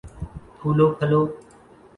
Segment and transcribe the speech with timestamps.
[0.57, 1.21] پھولو پھلو